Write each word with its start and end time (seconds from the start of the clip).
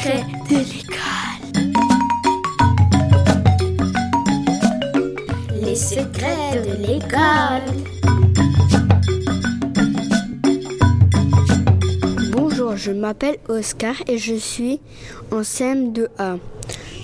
secrets 0.00 0.24
de 0.48 0.56
l'école. 0.56 1.42
Les 5.62 5.76
secrets 5.76 6.62
de 6.62 6.74
l'école. 6.86 7.66
Bonjour, 12.32 12.76
je 12.76 12.92
m'appelle 12.92 13.36
Oscar 13.48 13.94
et 14.06 14.16
je 14.16 14.34
suis 14.34 14.80
en 15.30 15.42
CM2A 15.42 16.38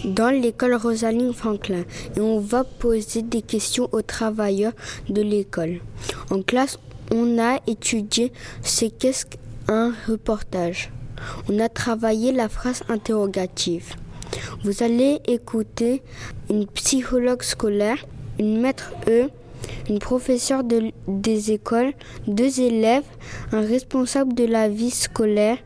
dans 0.04 0.30
l'école 0.30 0.74
Rosaline 0.74 1.34
Franklin 1.34 1.84
et 2.16 2.20
on 2.20 2.40
va 2.40 2.64
poser 2.64 3.20
des 3.20 3.42
questions 3.42 3.90
aux 3.92 4.02
travailleurs 4.02 4.72
de 5.10 5.20
l'école. 5.20 5.80
En 6.30 6.40
classe, 6.40 6.78
on 7.12 7.38
a 7.38 7.58
étudié 7.66 8.32
ce 8.62 8.86
qu'est 8.86 9.38
un 9.68 9.92
reportage. 10.08 10.90
On 11.48 11.58
a 11.58 11.68
travaillé 11.68 12.32
la 12.32 12.48
phrase 12.48 12.82
interrogative. 12.88 13.94
Vous 14.64 14.82
allez 14.82 15.20
écouter 15.26 16.02
une 16.50 16.66
psychologue 16.66 17.42
scolaire, 17.42 18.04
une 18.38 18.60
maître 18.60 18.92
E, 19.08 19.28
une 19.88 19.98
professeure 19.98 20.64
de- 20.64 20.92
des 21.08 21.52
écoles, 21.52 21.92
deux 22.26 22.60
élèves, 22.60 23.04
un 23.52 23.60
responsable 23.60 24.34
de 24.34 24.44
la 24.44 24.68
vie 24.68 24.90
scolaire, 24.90 25.58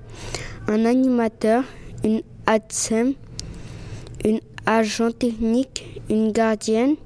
un 0.68 0.84
animateur, 0.84 1.64
une 2.04 2.22
ADSEM, 2.46 3.14
une 4.24 4.40
agent 4.66 5.10
technique, 5.12 6.00
une 6.08 6.32
gardienne, 6.32 6.96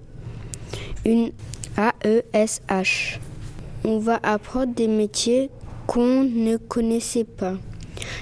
une 1.04 1.30
AESH. 1.76 3.20
On 3.84 3.98
va 3.98 4.18
apprendre 4.22 4.74
des 4.74 4.88
métiers 4.88 5.50
qu'on 5.86 6.24
ne 6.24 6.56
connaissait 6.56 7.24
pas. 7.24 7.54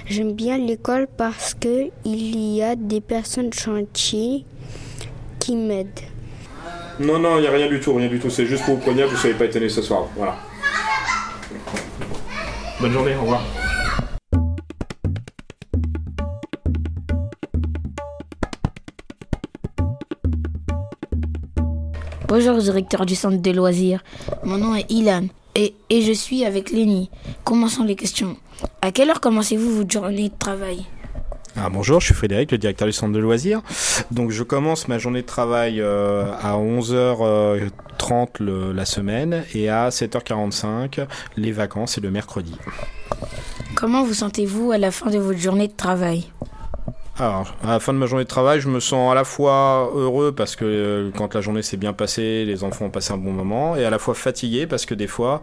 J'aime 0.05 0.33
bien 0.33 0.57
l'école 0.57 1.07
parce 1.17 1.53
que 1.53 1.89
il 2.03 2.35
y 2.35 2.61
a 2.61 2.75
des 2.75 2.99
personnes 2.99 3.53
chantiers 3.53 4.45
qui 5.39 5.55
m'aident. 5.55 5.87
Non, 6.99 7.19
non, 7.19 7.37
il 7.37 7.41
n'y 7.41 7.47
a 7.47 7.51
rien 7.51 7.67
du 7.67 7.79
tout, 7.79 7.95
rien 7.95 8.09
du 8.09 8.19
tout. 8.19 8.29
C'est 8.29 8.45
juste 8.45 8.65
pour 8.65 8.75
vous 8.75 8.81
prévenir, 8.81 9.07
vous 9.07 9.13
ne 9.13 9.17
soyez 9.17 9.35
pas 9.35 9.45
étonnés 9.45 9.69
ce 9.69 9.81
soir. 9.81 10.07
Voilà. 10.15 10.35
Bonne 12.79 12.91
journée, 12.91 13.15
au 13.15 13.21
revoir. 13.21 13.41
Bonjour, 22.27 22.57
directeur 22.57 23.05
du 23.05 23.15
centre 23.15 23.41
de 23.41 23.51
loisirs. 23.51 24.03
Mon 24.43 24.57
nom 24.57 24.75
est 24.75 24.91
Ilan 24.91 25.27
et, 25.55 25.75
et 25.89 26.01
je 26.01 26.11
suis 26.13 26.45
avec 26.45 26.71
Lenny. 26.71 27.09
Commençons 27.43 27.83
les 27.83 27.95
questions. 27.95 28.37
À 28.81 28.91
quelle 28.91 29.09
heure 29.09 29.21
commencez-vous 29.21 29.77
votre 29.77 29.91
journée 29.91 30.29
de 30.29 30.37
travail? 30.37 30.85
Ah, 31.55 31.69
bonjour, 31.69 31.99
je 31.99 32.07
suis 32.07 32.15
Frédéric, 32.15 32.51
le 32.51 32.57
directeur 32.57 32.87
du 32.87 32.91
centre 32.93 33.13
de 33.13 33.19
loisirs. 33.19 33.61
Donc 34.09 34.31
je 34.31 34.41
commence 34.41 34.87
ma 34.87 34.97
journée 34.97 35.21
de 35.21 35.27
travail 35.27 35.81
euh, 35.81 36.31
à 36.41 36.53
11h30 36.57 38.27
le- 38.39 38.71
la 38.73 38.85
semaine 38.85 39.43
et 39.53 39.69
à 39.69 39.89
7h45 39.89 41.05
les 41.37 41.51
vacances 41.51 41.97
et 41.97 42.01
le 42.01 42.09
mercredi. 42.09 42.55
Comment 43.75 44.03
vous 44.03 44.13
sentez-vous 44.15 44.71
à 44.71 44.77
la 44.79 44.89
fin 44.91 45.11
de 45.11 45.19
votre 45.19 45.39
journée 45.39 45.67
de 45.67 45.73
travail? 45.73 46.25
Alors, 47.19 47.53
à 47.63 47.67
la 47.67 47.79
fin 47.79 47.93
de 47.93 47.99
ma 47.99 48.07
journée 48.07 48.23
de 48.23 48.29
travail, 48.29 48.59
je 48.59 48.67
me 48.67 48.79
sens 48.79 49.11
à 49.11 49.13
la 49.13 49.23
fois 49.23 49.91
heureux 49.93 50.31
parce 50.31 50.55
que 50.55 50.65
euh, 50.65 51.11
quand 51.15 51.35
la 51.35 51.41
journée 51.41 51.61
s'est 51.61 51.77
bien 51.77 51.93
passée, 51.93 52.43
les 52.43 52.63
enfants 52.63 52.85
ont 52.85 52.89
passé 52.89 53.13
un 53.13 53.17
bon 53.17 53.31
moment, 53.31 53.75
et 53.75 53.85
à 53.85 53.91
la 53.91 53.99
fois 53.99 54.15
fatigué 54.15 54.65
parce 54.65 54.87
que 54.87 54.95
des 54.95 55.05
fois, 55.05 55.39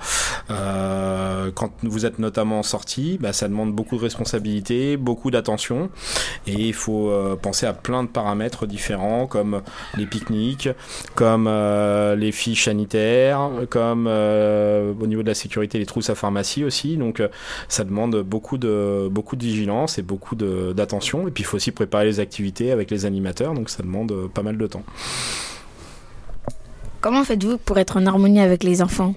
euh, 0.50 1.52
quand 1.54 1.70
vous 1.84 2.06
êtes 2.06 2.18
notamment 2.18 2.58
en 2.58 2.62
sortie, 2.64 3.18
bah, 3.20 3.32
ça 3.32 3.46
demande 3.46 3.72
beaucoup 3.72 3.96
de 3.96 4.02
responsabilités, 4.02 4.96
beaucoup 4.96 5.30
d'attention, 5.30 5.90
et 6.48 6.54
il 6.54 6.74
faut 6.74 7.08
euh, 7.08 7.36
penser 7.36 7.66
à 7.66 7.72
plein 7.72 8.02
de 8.02 8.08
paramètres 8.08 8.66
différents 8.66 9.28
comme 9.28 9.62
les 9.96 10.06
pique-niques, 10.06 10.70
comme 11.14 11.48
les 12.18 12.32
fiches 12.32 12.64
sanitaires, 12.64 13.48
comme 13.68 14.08
au 14.08 15.06
niveau 15.06 15.22
de 15.22 15.28
la 15.28 15.34
sécurité 15.34 15.78
les 15.78 15.86
trousses 15.86 16.10
à 16.10 16.16
pharmacie 16.16 16.64
aussi. 16.64 16.96
Donc, 16.96 17.22
ça 17.68 17.84
demande 17.84 18.22
beaucoup 18.22 18.58
de 18.58 19.08
beaucoup 19.08 19.36
de 19.36 19.44
vigilance 19.44 19.98
et 19.98 20.02
beaucoup 20.02 20.34
d'attention. 20.34 21.28
Et 21.28 21.30
puis, 21.30 21.44
il 21.44 21.46
faut 21.46 21.59
aussi 21.60 21.72
préparer 21.72 22.06
les 22.06 22.20
activités 22.20 22.72
avec 22.72 22.90
les 22.90 23.04
animateurs, 23.04 23.52
donc 23.52 23.68
ça 23.68 23.82
demande 23.82 24.12
euh, 24.12 24.28
pas 24.28 24.42
mal 24.42 24.56
de 24.56 24.66
temps. 24.66 24.82
Comment 27.02 27.22
faites-vous 27.22 27.58
pour 27.58 27.76
être 27.78 27.98
en 27.98 28.06
harmonie 28.06 28.40
avec 28.40 28.64
les 28.64 28.80
enfants? 28.80 29.14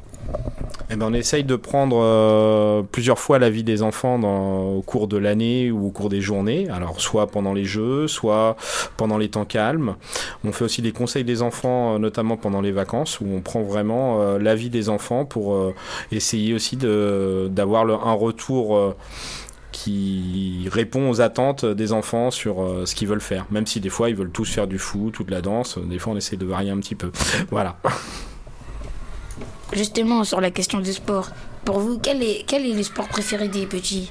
Eh 0.90 0.96
ben, 0.96 1.08
on 1.10 1.14
essaye 1.14 1.46
de 1.46 1.56
prendre 1.56 1.98
euh, 2.02 2.84
plusieurs 2.84 3.18
fois 3.18 3.40
la 3.40 3.50
vie 3.50 3.64
des 3.64 3.82
enfants 3.82 4.20
dans, 4.20 4.74
au 4.74 4.82
cours 4.82 5.08
de 5.08 5.18
l'année 5.18 5.72
ou 5.72 5.88
au 5.88 5.90
cours 5.90 6.10
des 6.10 6.22
journées. 6.22 6.68
Alors, 6.70 7.00
soit 7.00 7.28
pendant 7.28 7.54
les 7.54 7.64
jeux, 7.64 8.08
soit 8.08 8.58
pendant 8.98 9.18
les 9.18 9.30
temps 9.30 9.46
calmes. 9.46 9.96
On 10.44 10.52
fait 10.52 10.66
aussi 10.66 10.82
des 10.82 10.92
conseils 10.92 11.24
des 11.24 11.42
enfants, 11.42 11.96
euh, 11.96 11.98
notamment 11.98 12.38
pendant 12.38 12.62
les 12.62 12.72
vacances, 12.72 13.22
où 13.22 13.26
on 13.34 13.42
prend 13.42 13.64
vraiment 13.64 14.22
euh, 14.22 14.38
l'avis 14.38 14.70
des 14.70 14.90
enfants 14.90 15.24
pour 15.24 15.56
euh, 15.56 15.74
essayer 16.12 16.54
aussi 16.54 16.78
d'avoir 16.78 17.86
un 18.06 18.14
retour. 18.14 18.96
Qui 19.84 20.70
répond 20.72 21.10
aux 21.10 21.20
attentes 21.20 21.66
des 21.66 21.92
enfants 21.92 22.32
sur 22.32 22.62
euh, 22.62 22.86
ce 22.86 22.96
qu'ils 22.96 23.10
veulent 23.10 23.20
faire. 23.20 23.46
Même 23.52 23.68
si 23.68 23.82
des 23.82 23.90
fois 23.90 24.10
ils 24.10 24.16
veulent 24.16 24.32
tous 24.32 24.50
faire 24.50 24.66
du 24.66 24.80
foot 24.80 25.20
ou 25.20 25.26
de 25.26 25.32
la 25.32 25.42
danse, 25.42 25.78
des 25.78 26.00
fois 26.00 26.14
on 26.14 26.16
essaie 26.16 26.38
de 26.38 26.46
varier 26.46 26.72
un 26.72 26.80
petit 26.80 26.96
peu. 26.96 27.12
Voilà. 27.52 27.78
Justement, 29.74 30.24
sur 30.24 30.40
la 30.40 30.52
question 30.52 30.80
du 30.80 30.94
sport, 30.94 31.32
pour 31.66 31.80
vous, 31.80 32.00
quel 32.00 32.24
est 32.24 32.46
le 32.50 32.84
sport 32.84 33.10
préféré 33.10 33.50
des 33.50 33.66
petits? 33.66 34.10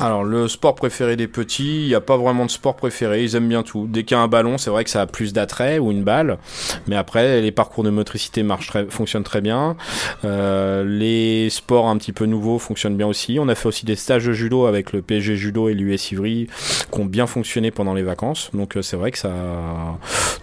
Alors, 0.00 0.22
le 0.22 0.46
sport 0.46 0.76
préféré 0.76 1.16
des 1.16 1.26
petits, 1.26 1.82
il 1.82 1.88
n'y 1.88 1.94
a 1.96 2.00
pas 2.00 2.16
vraiment 2.16 2.46
de 2.46 2.52
sport 2.52 2.76
préféré, 2.76 3.24
ils 3.24 3.34
aiment 3.34 3.48
bien 3.48 3.64
tout. 3.64 3.88
Dès 3.90 4.04
qu'il 4.04 4.16
y 4.16 4.20
a 4.20 4.22
un 4.22 4.28
ballon, 4.28 4.56
c'est 4.56 4.70
vrai 4.70 4.84
que 4.84 4.90
ça 4.90 5.00
a 5.00 5.06
plus 5.06 5.32
d'attrait, 5.32 5.80
ou 5.80 5.90
une 5.90 6.04
balle, 6.04 6.38
mais 6.86 6.94
après, 6.94 7.40
les 7.40 7.50
parcours 7.50 7.82
de 7.82 7.90
motricité 7.90 8.44
marchent 8.44 8.68
très, 8.68 8.86
fonctionnent 8.86 9.24
très 9.24 9.40
bien. 9.40 9.76
Euh, 10.24 10.84
les 10.84 11.50
sports 11.50 11.88
un 11.88 11.96
petit 11.98 12.12
peu 12.12 12.26
nouveaux 12.26 12.60
fonctionnent 12.60 12.96
bien 12.96 13.08
aussi. 13.08 13.38
On 13.40 13.48
a 13.48 13.56
fait 13.56 13.66
aussi 13.66 13.86
des 13.86 13.96
stages 13.96 14.24
de 14.26 14.32
judo 14.32 14.66
avec 14.66 14.92
le 14.92 15.02
PSG 15.02 15.34
Judo 15.34 15.68
et 15.68 15.74
l'US 15.74 16.12
Ivry, 16.12 16.46
qui 16.92 17.00
ont 17.00 17.04
bien 17.04 17.26
fonctionné 17.26 17.72
pendant 17.72 17.94
les 17.94 18.04
vacances. 18.04 18.50
Donc, 18.54 18.76
euh, 18.76 18.82
c'est 18.82 18.96
vrai 18.96 19.10
que 19.10 19.18
ça, 19.18 19.32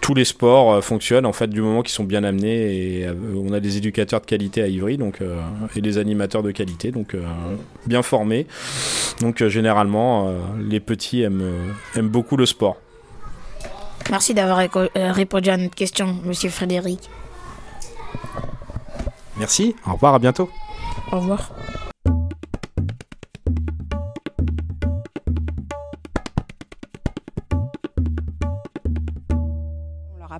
tous 0.02 0.12
les 0.12 0.24
sports 0.24 0.74
euh, 0.74 0.80
fonctionnent, 0.82 1.26
en 1.26 1.32
fait, 1.32 1.48
du 1.48 1.62
moment 1.62 1.80
qu'ils 1.80 1.94
sont 1.94 2.04
bien 2.04 2.24
amenés, 2.24 3.00
et 3.00 3.06
euh, 3.06 3.14
on 3.34 3.54
a 3.54 3.60
des 3.60 3.78
éducateurs 3.78 4.20
de 4.20 4.26
qualité 4.26 4.60
à 4.62 4.68
Ivry, 4.68 4.98
donc, 4.98 5.22
euh, 5.22 5.40
et 5.74 5.80
des 5.80 5.96
animateurs 5.96 6.42
de 6.42 6.50
qualité, 6.50 6.92
donc, 6.92 7.14
euh, 7.14 7.22
bien 7.86 8.02
formés. 8.02 8.46
Donc 9.20 9.42
généralement, 9.48 10.28
euh, 10.28 10.38
les 10.58 10.80
petits 10.80 11.22
aiment, 11.22 11.40
euh, 11.42 11.98
aiment 11.98 12.08
beaucoup 12.08 12.36
le 12.36 12.46
sport. 12.46 12.76
Merci 14.10 14.34
d'avoir 14.34 14.60
euh, 14.60 14.88
répondu 15.12 15.50
à 15.50 15.56
notre 15.56 15.74
question, 15.74 16.16
monsieur 16.24 16.50
Frédéric. 16.50 17.10
Merci, 19.36 19.74
au 19.86 19.94
revoir, 19.94 20.14
à 20.14 20.18
bientôt. 20.18 20.48
Au 21.12 21.20
revoir. 21.20 21.50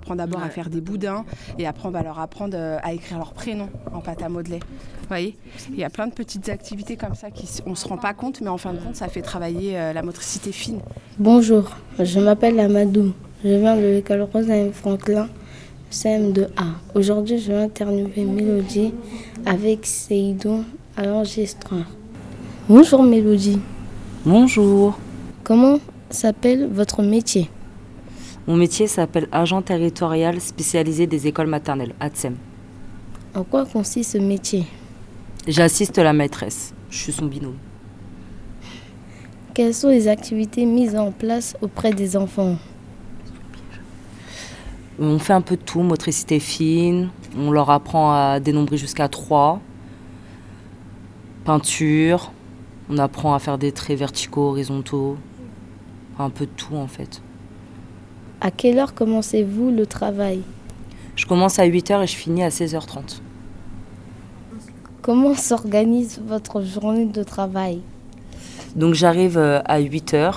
On 0.09 0.15
leur 0.15 0.21
apprend 0.23 0.37
d'abord 0.37 0.43
à 0.43 0.51
faire 0.51 0.71
des 0.71 0.81
boudins 0.81 1.25
et 1.59 1.67
après 1.67 1.89
on 1.89 1.91
va 1.91 2.03
leur 2.03 2.19
apprendre 2.21 2.57
euh, 2.57 2.79
à 2.83 2.93
écrire 2.93 3.19
leur 3.19 3.33
prénom 3.33 3.69
en 3.93 4.01
pâte 4.01 4.23
à 4.23 4.29
modeler. 4.29 4.59
Vous 4.61 5.09
voyez? 5.09 5.37
Il 5.73 5.79
y 5.79 5.85
a 5.85 5.91
plein 5.91 6.07
de 6.07 6.13
petites 6.13 6.49
activités 6.49 6.97
comme 6.97 7.15
ça 7.15 7.31
qui 7.31 7.49
on 7.67 7.75
se 7.75 7.89
rend 7.89 7.97
pas 7.97 8.15
compte 8.15 8.41
mais 8.41 8.49
en 8.49 8.57
fin 8.59 8.73
de 8.73 8.79
compte 8.79 8.95
ça 8.97 9.09
fait 9.09 9.23
travailler 9.23 9.77
euh, 9.79 9.93
la 9.93 10.03
motricité 10.03 10.53
fine. 10.53 10.81
Bonjour, 11.19 11.71
je 11.99 12.21
m'appelle 12.21 12.61
Amadou. 12.61 13.13
Je 13.45 13.49
viens 13.51 13.77
de 13.77 13.83
l'école 13.83 14.23
Rosaline 14.33 14.73
Franklin, 14.73 15.29
CM2A. 15.93 16.49
Aujourd'hui, 16.95 17.39
je 17.39 17.53
vais 17.53 17.63
interviewer 17.63 18.25
Mélodie 18.25 18.93
avec 19.45 19.87
Seydou 19.87 20.65
à 20.97 21.05
l'enregistreur. 21.05 21.85
Bonjour 22.69 23.03
Mélodie, 23.03 23.59
Bonjour. 24.25 24.99
comment 25.45 25.79
s'appelle 26.11 26.69
votre 26.73 27.03
métier? 27.03 27.51
Mon 28.47 28.57
métier 28.57 28.87
s'appelle 28.87 29.29
agent 29.33 29.61
territorial 29.63 30.41
spécialisé 30.41 31.09
des 31.09 31.27
écoles 31.27 31.49
maternelles, 31.49 31.95
ATSEM. 31.99 32.37
En 33.35 33.43
quoi 33.43 33.67
consiste 33.67 34.13
ce 34.13 34.19
métier? 34.19 34.67
J'assiste 35.49 35.99
la 35.99 36.13
maîtresse. 36.13 36.73
Je 36.89 36.97
suis 36.97 37.13
son 37.13 37.27
binôme. 37.27 37.57
Quelles 39.53 39.75
sont 39.75 39.89
les 39.89 40.07
activités 40.07 40.65
mises 40.65 40.95
en 40.95 41.11
place 41.11 41.57
auprès 41.61 41.93
des 41.93 42.17
enfants? 42.17 42.57
On 45.01 45.19
fait 45.19 45.33
un 45.33 45.41
peu 45.41 45.57
de 45.57 45.63
tout, 45.63 45.83
motricité 45.83 46.39
fine. 46.39 47.09
On 47.37 47.51
leur 47.51 47.69
apprend 47.71 48.13
à 48.13 48.39
dénombrer 48.39 48.77
jusqu'à 48.77 49.09
3. 49.09 49.61
Peinture. 51.45 52.33
On 52.89 52.99
apprend 52.99 53.35
à 53.35 53.41
faire 53.41 53.59
des 53.59 53.73
traits 53.73 53.99
verticaux, 53.99 54.51
horizontaux. 54.51 55.17
Un 56.19 56.31
peu 56.31 56.47
de 56.47 56.51
tout 56.57 56.77
en 56.77 56.87
fait. 56.87 57.21
À 58.41 58.51
quelle 58.51 58.79
heure 58.79 58.95
commencez-vous 58.95 59.71
le 59.71 59.87
travail? 59.87 60.43
Je 61.15 61.25
commence 61.25 61.59
à 61.59 61.67
8h 61.67 62.03
et 62.03 62.07
je 62.07 62.17
finis 62.17 62.43
à 62.43 62.51
16h30. 62.51 63.21
Comment 65.01 65.35
s'organise 65.35 66.21
votre 66.27 66.61
journée 66.63 67.07
de 67.07 67.23
travail? 67.23 67.81
Donc 68.75 68.93
j'arrive 68.93 69.39
euh, 69.39 69.61
à 69.65 69.81
8h. 69.81 70.35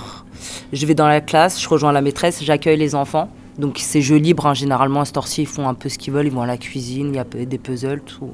Je 0.72 0.86
vais 0.86 0.94
dans 0.94 1.08
la 1.08 1.20
classe, 1.20 1.60
je 1.60 1.68
rejoins 1.68 1.92
la 1.92 2.00
maîtresse, 2.00 2.42
j'accueille 2.42 2.78
les 2.78 2.94
enfants. 2.94 3.28
Donc 3.58 3.76
c'est 3.78 4.00
jeu 4.00 4.16
libre, 4.16 4.46
hein. 4.46 4.54
généralement 4.54 5.02
à 5.02 5.04
ce 5.04 5.40
ils 5.40 5.46
font 5.46 5.68
un 5.68 5.74
peu 5.74 5.90
ce 5.90 5.98
qu'ils 5.98 6.14
veulent, 6.14 6.26
ils 6.26 6.32
vont 6.32 6.40
à 6.40 6.46
la 6.46 6.56
cuisine, 6.56 7.08
il 7.10 7.16
y 7.16 7.18
a 7.18 7.24
des 7.24 7.58
puzzles, 7.58 8.00
tout, 8.00 8.30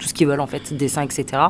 tout 0.00 0.08
ce 0.08 0.14
qu'ils 0.14 0.26
veulent 0.26 0.40
en 0.40 0.48
fait, 0.48 0.74
dessins, 0.74 1.02
etc. 1.02 1.42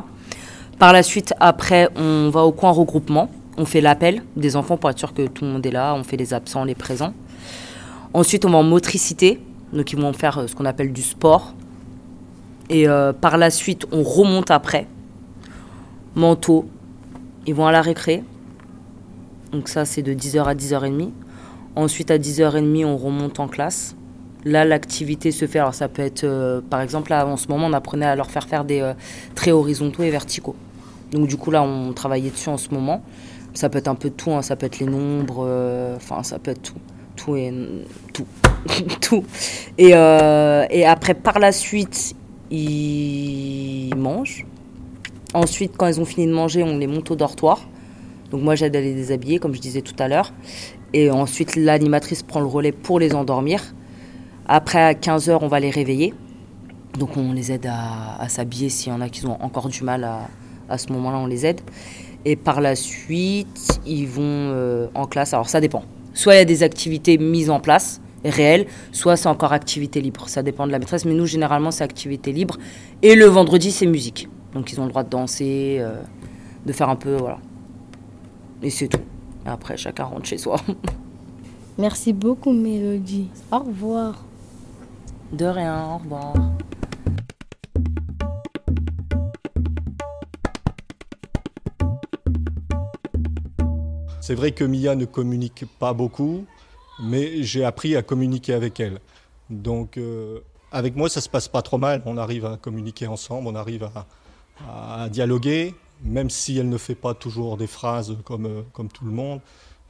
Par 0.77 0.93
la 0.93 1.01
suite, 1.01 1.33
après, 1.39 1.89
on 1.95 2.29
va 2.29 2.41
au 2.41 2.51
coin 2.51 2.69
regroupement, 2.69 3.31
on 3.57 3.65
fait 3.65 3.81
l'appel 3.81 4.21
des 4.35 4.55
enfants 4.55 4.77
pour 4.77 4.91
être 4.91 4.99
sûr 4.99 5.13
que 5.13 5.25
tout 5.25 5.45
le 5.45 5.51
monde 5.51 5.65
est 5.65 5.71
là, 5.71 5.95
on 5.95 6.03
fait 6.03 6.17
les 6.17 6.35
absents, 6.35 6.65
les 6.65 6.75
présents. 6.75 7.13
Ensuite, 8.15 8.45
on 8.45 8.49
va 8.49 8.59
en 8.59 8.63
motricité, 8.63 9.41
donc 9.73 9.91
ils 9.91 9.99
vont 9.99 10.13
faire 10.13 10.37
euh, 10.37 10.47
ce 10.47 10.55
qu'on 10.55 10.63
appelle 10.63 10.93
du 10.93 11.01
sport. 11.01 11.53
Et 12.69 12.87
euh, 12.87 13.11
par 13.11 13.37
la 13.37 13.51
suite, 13.51 13.85
on 13.91 14.03
remonte 14.03 14.51
après. 14.51 14.87
Manteau, 16.15 16.65
ils 17.45 17.53
vont 17.53 17.67
à 17.67 17.73
la 17.73 17.81
récré. 17.81 18.23
Donc 19.51 19.67
ça, 19.67 19.83
c'est 19.83 20.01
de 20.01 20.13
10h 20.13 20.45
à 20.45 20.55
10h30. 20.55 21.09
Ensuite, 21.75 22.09
à 22.09 22.17
10h30, 22.17 22.85
on 22.85 22.95
remonte 22.95 23.41
en 23.41 23.49
classe. 23.49 23.97
Là, 24.45 24.63
l'activité 24.63 25.31
se 25.31 25.45
fait. 25.45 25.59
Alors, 25.59 25.73
ça 25.73 25.89
peut 25.89 26.01
être, 26.01 26.23
euh, 26.23 26.61
par 26.61 26.79
exemple, 26.79 27.09
là, 27.09 27.27
en 27.27 27.35
ce 27.35 27.49
moment, 27.49 27.67
on 27.67 27.73
apprenait 27.73 28.05
à 28.05 28.15
leur 28.15 28.31
faire 28.31 28.47
faire 28.47 28.63
des 28.63 28.93
traits 29.35 29.53
horizontaux 29.53 30.03
et 30.03 30.09
verticaux. 30.09 30.55
Donc, 31.11 31.27
du 31.27 31.35
coup, 31.35 31.51
là, 31.51 31.63
on 31.63 31.91
travaillait 31.91 32.29
dessus 32.29 32.47
en 32.47 32.57
ce 32.57 32.73
moment. 32.73 33.03
Ça 33.53 33.67
peut 33.67 33.79
être 33.79 33.89
un 33.89 33.95
peu 33.95 34.09
de 34.09 34.15
tout. 34.15 34.31
Hein. 34.31 34.41
Ça 34.41 34.55
peut 34.55 34.67
être 34.67 34.79
les 34.79 34.87
nombres. 34.87 35.45
Enfin, 35.97 36.23
ça 36.23 36.39
peut 36.39 36.51
être 36.51 36.61
tout 36.61 36.79
tout 37.15 37.35
et 37.35 37.53
tout. 38.13 38.25
tout. 39.01 39.23
Et, 39.77 39.91
euh, 39.93 40.65
et 40.69 40.85
après, 40.85 41.13
par 41.13 41.39
la 41.39 41.51
suite, 41.51 42.15
ils 42.51 43.93
mangent. 43.95 44.45
Ensuite, 45.33 45.73
quand 45.77 45.87
ils 45.87 45.99
ont 45.99 46.05
fini 46.05 46.27
de 46.27 46.33
manger, 46.33 46.63
on 46.63 46.77
les 46.77 46.87
monte 46.87 47.11
au 47.11 47.15
dortoir. 47.15 47.67
Donc 48.31 48.41
moi, 48.41 48.55
j'aide 48.55 48.75
à 48.75 48.81
les 48.81 48.93
déshabiller, 48.93 49.39
comme 49.39 49.53
je 49.53 49.61
disais 49.61 49.81
tout 49.81 49.95
à 49.99 50.07
l'heure. 50.07 50.33
Et 50.93 51.11
ensuite, 51.11 51.55
l'animatrice 51.55 52.23
prend 52.23 52.39
le 52.39 52.45
relais 52.45 52.71
pour 52.71 52.99
les 52.99 53.13
endormir. 53.13 53.61
Après, 54.47 54.81
à 54.81 54.93
15h, 54.93 55.39
on 55.41 55.47
va 55.47 55.59
les 55.59 55.69
réveiller. 55.69 56.13
Donc 56.97 57.17
on 57.17 57.33
les 57.33 57.51
aide 57.51 57.69
à, 57.69 58.29
s'habiller 58.29 58.69
s'il 58.69 58.93
y 58.93 58.95
en 58.95 59.01
a 59.01 59.09
qui 59.09 59.25
ont 59.25 59.41
encore 59.43 59.67
du 59.67 59.83
mal 59.83 60.05
à, 60.05 60.29
à 60.69 60.77
ce 60.77 60.93
moment-là, 60.93 61.17
on 61.17 61.25
les 61.25 61.45
aide. 61.45 61.59
Et 62.23 62.35
par 62.35 62.61
la 62.61 62.75
suite, 62.75 63.79
ils 63.85 64.07
vont 64.07 64.23
euh, 64.23 64.87
en 64.95 65.05
classe. 65.05 65.33
Alors 65.33 65.49
ça 65.49 65.59
dépend. 65.59 65.83
Soit 66.15 66.33
il 66.33 66.37
y 66.37 66.41
a 66.41 66.45
des 66.45 66.63
activités 66.63 67.19
mises 67.19 67.51
en 67.51 67.59
place, 67.59 68.01
réelles, 68.23 68.65
soit 68.91 69.17
c'est 69.17 69.29
encore 69.29 69.53
activité 69.53 70.01
libre. 70.01 70.27
Ça 70.27 70.41
dépend 70.41 70.65
de 70.65 70.71
la 70.71 70.79
maîtresse, 70.79 71.05
mais 71.05 71.13
nous, 71.13 71.27
généralement, 71.27 71.69
c'est 71.69 71.83
activité 71.83 72.31
libre. 72.31 72.57
Et 73.03 73.13
le 73.13 73.25
vendredi, 73.25 73.71
c'est 73.71 73.85
musique. 73.85 74.27
Donc 74.53 74.71
ils 74.71 74.79
ont 74.79 74.85
le 74.85 74.89
droit 74.89 75.03
de 75.03 75.09
danser, 75.09 75.77
euh, 75.79 76.01
de 76.65 76.73
faire 76.73 76.89
un 76.89 76.95
peu, 76.95 77.15
voilà. 77.17 77.37
Et 78.63 78.69
c'est 78.71 78.87
tout. 78.87 79.01
Et 79.45 79.49
après, 79.49 79.77
chacun 79.77 80.05
rentre 80.05 80.25
chez 80.25 80.37
soi. 80.37 80.55
Merci 81.77 82.13
beaucoup, 82.13 82.53
Mélodie. 82.53 83.29
Au 83.51 83.59
revoir. 83.59 84.23
De 85.33 85.45
rien, 85.45 85.85
au 85.91 85.97
revoir. 85.97 86.33
C'est 94.25 94.33
vrai 94.33 94.53
que 94.53 94.63
Mia 94.63 94.95
ne 94.95 95.05
communique 95.05 95.65
pas 95.77 95.93
beaucoup, 95.93 96.45
mais 96.99 97.43
j'ai 97.43 97.63
appris 97.63 97.95
à 97.95 98.01
communiquer 98.01 98.55
avec 98.55 98.79
elle. 98.79 98.99
Donc 99.51 99.97
euh, 99.97 100.39
avec 100.71 100.95
moi, 100.95 101.09
ça 101.09 101.21
se 101.21 101.29
passe 101.29 101.47
pas 101.47 101.61
trop 101.61 101.77
mal. 101.77 102.01
On 102.07 102.17
arrive 102.17 102.43
à 102.43 102.57
communiquer 102.57 103.05
ensemble, 103.05 103.47
on 103.47 103.53
arrive 103.53 103.87
à, 104.67 105.09
dialoguer, 105.09 105.75
même 106.01 106.31
si 106.31 106.57
elle 106.57 106.69
ne 106.69 106.77
fait 106.79 106.95
pas 106.95 107.13
toujours 107.13 107.55
des 107.55 107.67
phrases 107.67 108.17
comme, 108.23 108.47
euh, 108.47 108.61
comme 108.73 108.87
tout 108.87 109.05
le 109.05 109.11
monde, 109.11 109.41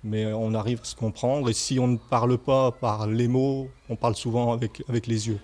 mais 0.04 0.26
on 0.34 0.54
arrive 0.54 0.82
à 0.82 0.86
se 0.86 0.98
comprendre. 0.98 1.50
Et 1.50 1.54
si 1.54 1.80
on 1.80 1.88
ne 1.88 1.98
parle 1.98 2.38
pas 2.38 2.72
par 2.72 3.08
les 3.08 3.30
mots, 3.30 3.70
on 3.88 3.96
parle 3.96 4.18
souvent 4.18 4.52
avec 4.52 5.08
les 5.08 5.30
yeux. 5.30 5.40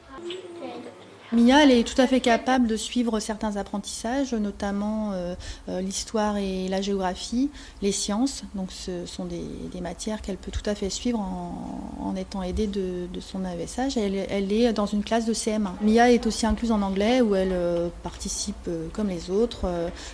Mia, 1.34 1.64
elle 1.64 1.72
est 1.72 1.88
tout 1.88 2.00
à 2.02 2.08
fait 2.08 2.20
capable 2.20 2.68
de 2.68 2.76
suivre 2.76 3.22
certains 3.22 3.56
apprentissages, 3.56 4.34
notamment 4.34 5.12
euh, 5.14 5.34
euh, 5.70 5.80
l'histoire 5.80 6.36
et 6.36 6.68
la 6.68 6.82
géographie, 6.82 7.50
les 7.82 7.94
sciences. 7.94 8.44
Donc, 8.54 8.74
ce 8.74 9.06
sont 9.06 9.24
des, 9.24 9.40
matières 9.82 10.22
qu'elle 10.22 10.38
peut 10.38 10.52
tout 10.52 10.70
à 10.70 10.76
fait 10.76 10.90
suivre 10.90 11.20
en, 11.20 12.16
étant 12.16 12.44
aidée 12.44 12.68
de, 12.68 13.08
son 13.22 13.46
AESH. 13.46 13.98
Elle, 13.98 14.52
est 14.52 14.74
dans 14.74 14.86
une 14.86 15.04
classe 15.04 15.26
de 15.26 15.34
CM1. 15.34 15.72
Mia 15.82 16.12
est 16.12 16.28
aussi 16.28 16.46
incluse 16.46 16.72
en 16.72 16.82
anglais 16.82 17.22
où 17.22 17.34
elle 17.34 17.54
euh, 17.54 17.88
participe 18.04 18.70
comme 18.94 19.08
les 19.08 19.32
autres. 19.32 19.66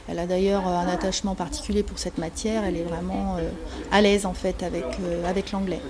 elle 0.07 0.19
a 0.19 0.27
d'ailleurs 0.27 0.67
un 0.67 0.87
attachement 0.87 1.33
particulier 1.33 1.81
pour 1.83 1.97
cette 1.97 2.17
matière. 2.19 2.63
Elle 2.63 2.77
est 2.77 2.83
vraiment 2.83 3.37
à 3.91 4.01
l'aise 4.01 4.25
en 4.25 4.33
fait 4.33 4.63
avec 4.63 5.51
l'anglais. 5.51 5.81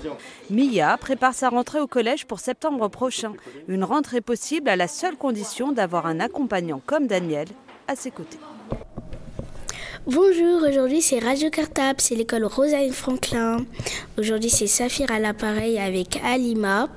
Mia 0.50 0.96
prépare 0.96 1.34
sa 1.34 1.50
rentrée 1.50 1.80
au 1.80 1.86
collège 1.86 2.26
pour 2.26 2.40
septembre 2.40 2.88
prochain. 2.88 3.34
Une 3.68 3.84
rentrée 3.84 4.20
possible 4.20 4.70
à 4.70 4.76
la 4.76 4.88
seule 4.88 5.17
condition 5.18 5.72
d'avoir 5.72 6.06
un 6.06 6.20
accompagnant 6.20 6.80
comme 6.86 7.06
Daniel 7.06 7.48
à 7.86 7.96
ses 7.96 8.10
côtés. 8.10 8.38
Bonjour, 10.06 10.62
aujourd'hui 10.66 11.02
c'est 11.02 11.18
Radio 11.18 11.50
Cartable, 11.50 12.00
c'est 12.00 12.14
l'école 12.14 12.46
Rosaline 12.46 12.92
Franklin. 12.92 13.58
Aujourd'hui 14.16 14.48
c'est 14.48 14.66
Saphir 14.66 15.10
à 15.10 15.18
l'appareil 15.18 15.78
avec 15.78 16.18
Alima 16.24 16.88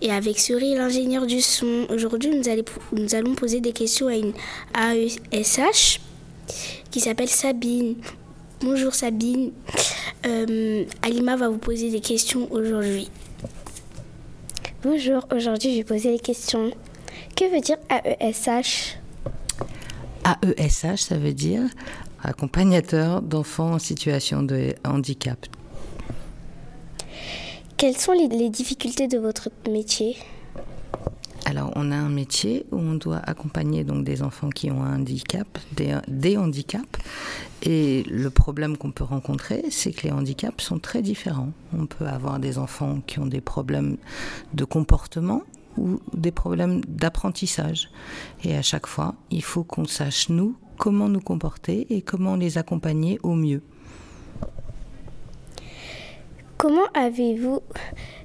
et 0.00 0.10
avec 0.10 0.38
Suri 0.38 0.74
l'ingénieur 0.74 1.26
du 1.26 1.42
son. 1.42 1.86
Aujourd'hui 1.90 2.30
nous, 2.30 3.14
allons 3.14 3.34
poser 3.34 3.60
des 3.60 3.72
questions 3.72 4.06
à 4.06 4.14
une 4.14 4.32
AESH 4.74 6.00
qui 6.90 7.00
s'appelle 7.00 7.28
Sabine. 7.28 7.96
Bonjour 8.62 8.94
Sabine. 8.94 9.52
Euh, 10.24 10.84
Alima 11.02 11.36
va 11.36 11.50
vous 11.50 11.58
poser 11.58 11.90
des 11.90 12.00
questions 12.00 12.50
aujourd'hui. 12.50 13.10
Bonjour, 14.82 15.26
aujourd'hui 15.34 15.72
je 15.72 15.78
vais 15.78 15.84
poser 15.84 16.12
des 16.12 16.18
questions. 16.18 16.70
Que 17.36 17.52
veut 17.54 17.60
dire 17.60 17.76
AESH 17.90 18.96
AESH, 20.24 21.02
ça 21.02 21.18
veut 21.18 21.34
dire 21.34 21.68
accompagnateur 22.22 23.20
d'enfants 23.20 23.74
en 23.74 23.78
situation 23.78 24.42
de 24.42 24.74
handicap. 24.86 25.38
Quelles 27.76 27.98
sont 27.98 28.12
les, 28.12 28.48
difficultés 28.48 29.06
de 29.06 29.18
votre 29.18 29.50
métier? 29.70 30.16
Alors, 31.44 31.72
on 31.76 31.92
a 31.92 31.96
un 31.96 32.08
métier 32.08 32.64
où 32.72 32.78
on 32.78 32.94
doit 32.94 33.20
accompagner 33.22 33.84
donc 33.84 34.02
des 34.04 34.22
enfants 34.22 34.48
qui 34.48 34.70
ont 34.70 34.82
un 34.82 34.96
handicap, 34.96 35.46
des, 35.76 35.94
des 36.08 36.38
handicaps. 36.38 36.98
Et 37.62 38.02
le 38.08 38.30
problème 38.30 38.78
qu'on 38.78 38.92
peut 38.92 39.04
rencontrer, 39.04 39.62
c'est 39.70 39.92
que 39.92 40.04
les 40.04 40.10
handicaps 40.10 40.64
sont 40.64 40.78
très 40.78 41.02
différents. 41.02 41.52
On 41.76 41.84
peut 41.84 42.06
avoir 42.06 42.38
des 42.38 42.56
enfants 42.56 43.02
qui 43.06 43.18
ont 43.18 43.26
des 43.26 43.42
problèmes 43.42 43.98
de 44.54 44.64
comportement 44.64 45.42
ou 45.76 46.00
des 46.12 46.30
problèmes 46.30 46.82
d'apprentissage. 46.84 47.90
Et 48.44 48.56
à 48.56 48.62
chaque 48.62 48.86
fois, 48.86 49.14
il 49.30 49.42
faut 49.42 49.64
qu'on 49.64 49.86
sache, 49.86 50.28
nous, 50.28 50.56
comment 50.78 51.08
nous 51.08 51.20
comporter 51.20 51.86
et 51.90 52.02
comment 52.02 52.36
les 52.36 52.58
accompagner 52.58 53.18
au 53.22 53.34
mieux. 53.34 53.62
Comment 56.56 56.86
avez-vous 56.94 57.60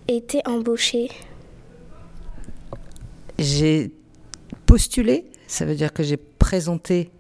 été 0.08 0.42
embauché? 0.46 1.10
J'ai 3.38 3.92
postulé, 4.66 5.26
ça 5.48 5.66
veut 5.66 5.76
dire 5.76 5.94
que 5.94 6.04
j'ai 6.04 6.18
présenté 6.18 7.12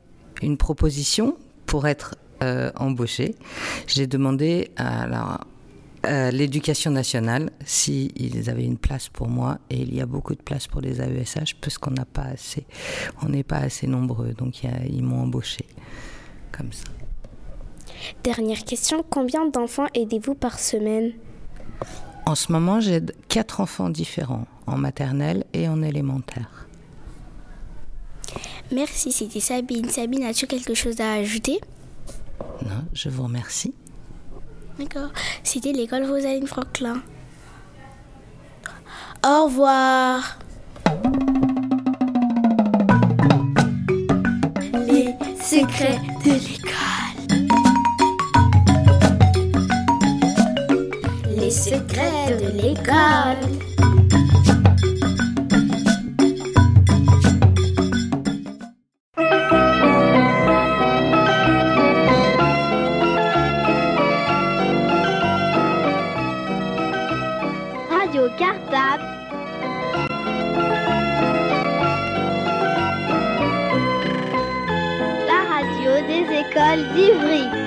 une 0.41 0.57
proposition 0.57 1.37
pour 1.65 1.87
être 1.87 2.15
euh, 2.43 2.71
embauché. 2.75 3.35
J'ai 3.87 4.07
demandé 4.07 4.71
à 4.77 5.07
la, 5.07 5.41
euh, 6.05 6.31
l'éducation 6.31 6.91
nationale, 6.91 7.51
s'ils 7.65 8.49
avaient 8.49 8.65
une 8.65 8.77
place 8.77 9.09
pour 9.09 9.27
moi, 9.27 9.59
et 9.69 9.81
il 9.81 9.93
y 9.93 10.01
a 10.01 10.05
beaucoup 10.05 10.35
de 10.35 10.41
place 10.41 10.67
pour 10.67 10.81
les 10.81 10.99
AESH, 10.99 11.55
parce 11.61 11.77
qu'on 11.77 11.91
n'a 11.91 12.05
pas 12.05 12.23
assez, 12.23 12.65
on 13.21 13.29
n'est 13.29 13.43
pas 13.43 13.57
assez 13.57 13.87
nombreux, 13.87 14.33
donc 14.33 14.63
ils 14.63 15.03
m'ont 15.03 15.21
embauché 15.23 15.65
comme 16.51 16.71
ça. 16.71 16.85
Dernière 18.23 18.63
question, 18.63 19.05
combien 19.07 19.47
d'enfants 19.47 19.87
aidez-vous 19.93 20.35
par 20.35 20.59
semaine? 20.59 21.13
En 22.25 22.35
ce 22.35 22.51
moment, 22.51 22.79
j'aide 22.79 23.15
quatre 23.27 23.61
enfants 23.61 23.89
différents, 23.89 24.47
en 24.65 24.77
maternelle 24.77 25.43
et 25.53 25.67
en 25.67 25.81
élémentaire. 25.81 26.67
Merci, 28.71 29.11
c'était 29.11 29.39
Sabine. 29.39 29.89
Sabine, 29.89 30.23
as-tu 30.23 30.47
quelque 30.47 30.73
chose 30.73 31.01
à 31.01 31.13
ajouter? 31.13 31.59
Non, 32.63 32.85
je 32.93 33.09
vous 33.09 33.23
remercie. 33.23 33.73
D'accord. 34.79 35.09
C'était 35.43 35.71
l'école 35.73 36.05
Rosaline 36.05 36.47
Franklin. 36.47 37.01
Au 39.25 39.45
revoir. 39.45 40.39
Les 44.87 45.15
secrets 45.39 45.99
de 46.25 46.31
l'école. 46.31 46.71
Les 51.37 51.51
secrets 51.51 52.37
de 52.37 52.61
l'école. 52.61 53.70
Écoles 76.71 76.87
d'Ivry. 76.93 77.60